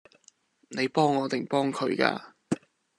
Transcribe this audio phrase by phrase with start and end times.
[0.69, 2.19] 你幫我定幫佢㗎？